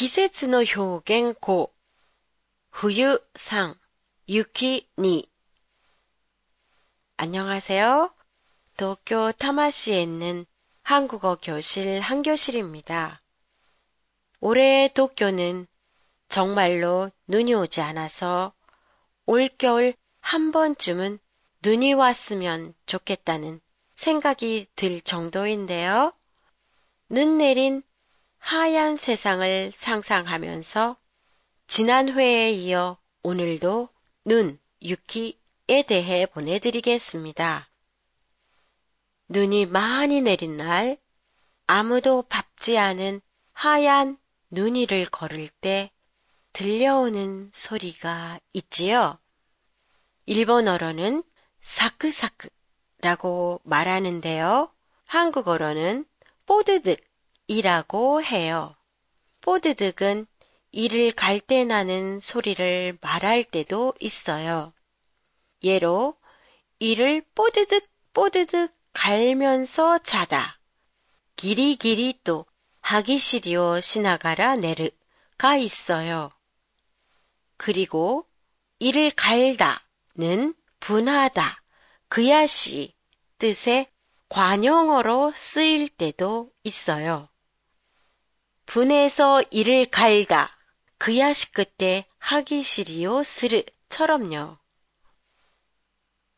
[0.00, 1.70] 季節の表現5
[2.70, 3.74] 冬3
[4.28, 5.26] 유키 2
[7.16, 8.14] 안녕하세요.
[8.76, 10.44] 도쿄 타마시에 있는
[10.82, 13.22] 한국어 교실 한교실입니다.
[14.40, 15.66] 올해 도쿄는
[16.28, 18.52] 정말로 눈이 오지 않아서
[19.24, 21.18] 올겨울 한 번쯤은
[21.62, 23.60] 눈이 왔으면 좋겠다는
[23.94, 26.12] 생각이 들 정도인데요.
[27.08, 27.82] 눈 내린
[28.41, 30.97] 하얀 세상을 상상하면서
[31.67, 33.87] 지난 회에 이어 오늘도
[34.25, 37.69] 눈, 유키에 대해 보내드리겠습니다.
[39.29, 40.97] 눈이 많이 내린 날,
[41.67, 43.21] 아무도 밟지 않은
[43.53, 44.17] 하얀
[44.49, 45.91] 눈 위를 걸을 때
[46.51, 49.17] 들려오는 소리가 있지요.
[50.25, 51.23] 일본어로는
[51.61, 52.51] 사크사크라고
[53.63, 54.73] 말하는데요.
[55.05, 56.05] 한국어로는
[56.47, 57.10] 뽀드득
[57.51, 58.77] 이라고 해요.
[59.41, 60.25] 뽀드득은
[60.71, 64.71] 이를 갈 때 나는 소리를 말할 때도 있어요.
[65.61, 66.17] 예로
[66.79, 70.61] 이를 뽀드득 뽀드득 갈면서 자다.
[71.35, 72.45] 기리기리 또
[72.79, 76.31] 하기 시리오 시나가라 내르가 있어요.
[77.57, 78.29] 그리고
[78.79, 81.61] 이를 갈다는 분하다,
[82.07, 82.95] 그야시
[83.39, 83.87] 뜻의
[84.29, 87.27] 관용어로 쓰일 때도 있어요.
[88.71, 90.57] 분해서 이를 갈다.
[90.97, 94.59] 그야시 끝에 하기 싫이요 스르처럼요.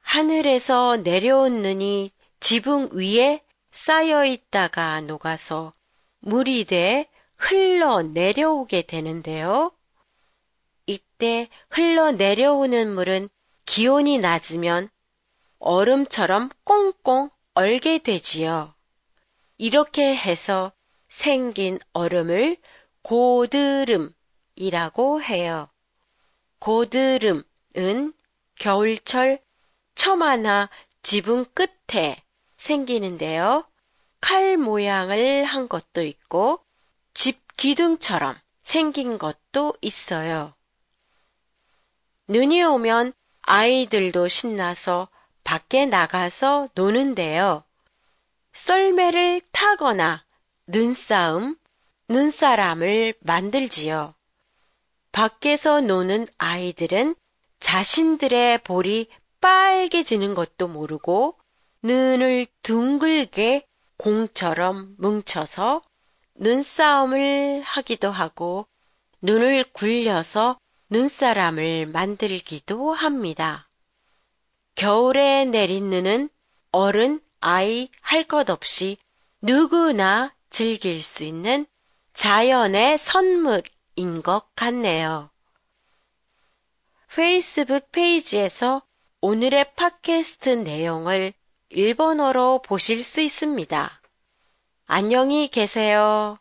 [0.00, 5.72] 하늘에서 내려온 눈이 지붕 위에 쌓여 있다가 녹아서
[6.18, 9.72] 물이 돼 흘러 내려오게 되는데요.
[10.84, 13.30] 이때 흘러 내려오는 물은
[13.64, 14.90] 기온이 낮으면
[15.60, 18.74] 얼음처럼 꽁꽁 얼게 되지요.
[19.56, 20.72] 이렇게 해서
[21.08, 22.56] 생긴 얼음을
[23.02, 24.12] 고드름이라고
[25.22, 25.68] 해요.
[26.58, 28.12] 고드름은
[28.56, 29.40] 겨울철
[29.94, 30.68] 처마나
[31.02, 32.22] 지붕 끝에
[32.56, 33.64] 생기는데요.
[34.20, 36.64] 칼 모양을 한 것도 있고
[37.14, 40.54] 집 기둥처럼 생긴 것도 있어요.
[42.26, 45.08] 눈이 오면 아이들도 신나서
[45.44, 47.64] 밖에 나가서 노는데요.
[48.52, 50.27] 썰매를 타거나
[50.70, 51.56] 눈싸움,
[52.10, 54.14] 눈사람을 만들지요.
[55.12, 57.16] 밖에서 노는 아이들은
[57.58, 59.08] 자신들의 볼이
[59.40, 61.38] 빨개지는 것도 모르고
[61.82, 65.80] 눈을 둥글게 공처럼 뭉쳐서
[66.34, 68.66] 눈싸움을 하기도 하고
[69.22, 70.58] 눈을 굴려서
[70.90, 73.70] 눈사람을 만들기도 합니다.
[74.74, 76.28] 겨울에 내린 눈은
[76.72, 78.98] 어른, 아이 할 것 없이
[79.40, 81.66] 누구나 즐길 수 있는
[82.12, 85.30] 자연의 선물인 것 같네요.
[87.14, 88.82] 페이스북 페이지에서
[89.20, 91.32] 오늘의 팟캐스트 내용을
[91.70, 94.00] 일본어로 보실 수 있습니다.
[94.86, 96.38] 안녕히 계세요.